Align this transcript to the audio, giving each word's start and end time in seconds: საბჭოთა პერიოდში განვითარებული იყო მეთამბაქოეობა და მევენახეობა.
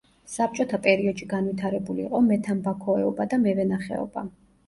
საბჭოთა 0.35 0.77
პერიოდში 0.87 1.27
განვითარებული 1.33 2.03
იყო 2.07 2.21
მეთამბაქოეობა 2.29 3.27
და 3.35 3.39
მევენახეობა. 3.45 4.27